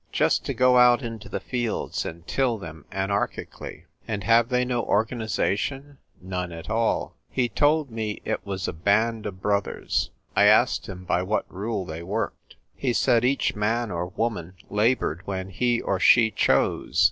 Just 0.11 0.43
to 0.45 0.55
go 0.55 0.79
out 0.79 1.03
into 1.03 1.29
the 1.29 1.39
fields 1.39 2.07
and 2.07 2.25
till 2.25 2.57
them 2.57 2.85
anarchically! 2.91 3.83
"And 4.07 4.23
have 4.23 4.49
they 4.49 4.65
no 4.65 4.81
organisation 4.81 5.99
?""None 6.23 6.51
at 6.51 6.71
all. 6.71 7.17
He 7.29 7.47
told 7.47 7.91
me 7.91 8.19
it 8.25 8.43
was 8.43 8.67
a 8.67 8.73
band 8.73 9.27
of 9.27 9.43
brothers. 9.43 10.09
I 10.35 10.45
asked 10.45 10.89
him 10.89 11.03
by 11.03 11.21
what 11.21 11.45
rule 11.53 11.85
they 11.85 12.01
worked. 12.01 12.55
He 12.75 12.93
said 12.93 13.23
each 13.23 13.53
man 13.55 13.91
or 13.91 14.07
woman 14.07 14.53
laboured 14.71 15.21
when 15.25 15.49
he 15.51 15.79
or 15.83 15.99
she 15.99 16.31
chose 16.31 16.99